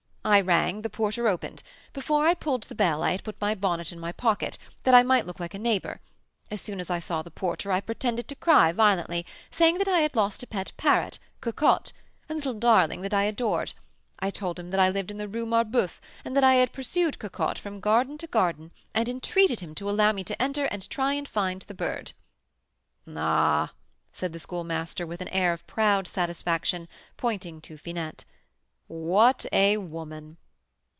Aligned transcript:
I 0.23 0.39
rang; 0.39 0.83
the 0.83 0.89
porter 0.89 1.27
opened. 1.27 1.63
Before 1.93 2.27
I 2.27 2.35
pulled 2.35 2.61
the 2.61 2.75
bell 2.75 3.01
I 3.01 3.09
had 3.11 3.23
put 3.23 3.41
my 3.41 3.55
bonnet 3.55 3.91
in 3.91 3.99
my 3.99 4.11
pocket, 4.11 4.59
that 4.83 4.93
I 4.93 5.01
might 5.01 5.25
look 5.25 5.39
like 5.39 5.55
a 5.55 5.57
neighbour. 5.57 5.99
As 6.51 6.61
soon 6.61 6.79
as 6.79 6.91
I 6.91 6.99
saw 6.99 7.23
the 7.23 7.31
porter 7.31 7.71
I 7.71 7.81
pretended 7.81 8.27
to 8.27 8.35
cry 8.35 8.71
violently, 8.71 9.25
saying 9.49 9.79
that 9.79 9.87
I 9.87 9.97
had 10.01 10.15
lost 10.15 10.43
a 10.43 10.47
pet 10.47 10.73
parrot, 10.77 11.17
Cocotte, 11.41 11.91
a 12.29 12.35
little 12.35 12.53
darling 12.53 13.01
that 13.01 13.15
I 13.15 13.23
adored. 13.23 13.73
I 14.19 14.29
told 14.29 14.59
him 14.59 14.71
I 14.79 14.91
lived 14.91 15.09
in 15.09 15.17
the 15.17 15.27
Rue 15.27 15.47
Marboeuf, 15.47 15.99
and 16.23 16.37
that 16.37 16.43
I 16.43 16.53
had 16.53 16.71
pursued 16.71 17.17
Cocotte 17.17 17.57
from 17.57 17.79
garden 17.79 18.19
to 18.19 18.27
garden, 18.27 18.69
and 18.93 19.09
entreated 19.09 19.59
him 19.59 19.73
to 19.73 19.89
allow 19.89 20.11
me 20.11 20.23
to 20.25 20.39
enter 20.39 20.65
and 20.65 20.87
try 20.87 21.13
and 21.13 21.27
find 21.27 21.63
the 21.63 21.73
bird." 21.73 22.13
"Ah!" 23.07 23.73
said 24.13 24.33
the 24.33 24.39
Schoolmaster, 24.39 25.07
with 25.07 25.21
an 25.21 25.29
air 25.29 25.51
of 25.51 25.65
proud 25.65 26.07
satisfaction, 26.07 26.87
pointing 27.17 27.59
to 27.61 27.75
Finette, 27.75 28.23
"what 28.93 29.45
a 29.53 29.77
woman!" 29.77 30.35